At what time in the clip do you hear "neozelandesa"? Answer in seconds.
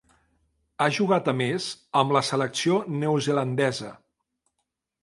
3.05-3.97